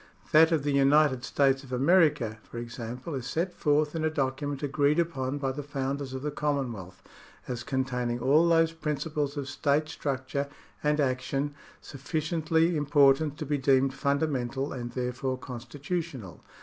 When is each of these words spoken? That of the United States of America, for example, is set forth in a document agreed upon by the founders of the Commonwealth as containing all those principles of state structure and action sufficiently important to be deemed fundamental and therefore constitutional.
That 0.31 0.51
of 0.51 0.63
the 0.63 0.71
United 0.71 1.23
States 1.23 1.63
of 1.63 1.71
America, 1.71 2.39
for 2.41 2.57
example, 2.57 3.13
is 3.13 3.27
set 3.27 3.53
forth 3.53 3.93
in 3.95 4.03
a 4.03 4.09
document 4.09 4.63
agreed 4.63 4.97
upon 4.97 5.37
by 5.37 5.51
the 5.51 5.61
founders 5.61 6.15
of 6.15 6.23
the 6.23 6.31
Commonwealth 6.31 7.03
as 7.47 7.61
containing 7.61 8.17
all 8.19 8.47
those 8.49 8.71
principles 8.71 9.37
of 9.37 9.47
state 9.47 9.89
structure 9.89 10.47
and 10.83 10.99
action 10.99 11.53
sufficiently 11.81 12.75
important 12.75 13.37
to 13.37 13.45
be 13.45 13.59
deemed 13.59 13.93
fundamental 13.93 14.73
and 14.73 14.93
therefore 14.93 15.37
constitutional. 15.37 16.41